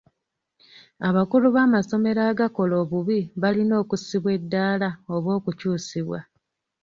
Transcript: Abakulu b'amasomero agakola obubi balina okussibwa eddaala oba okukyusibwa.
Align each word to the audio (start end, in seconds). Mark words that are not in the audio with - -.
Abakulu 1.07 1.47
b'amasomero 1.55 2.21
agakola 2.31 2.73
obubi 2.83 3.19
balina 3.41 3.73
okussibwa 3.83 4.29
eddaala 4.39 4.89
oba 5.13 5.29
okukyusibwa. 5.39 6.19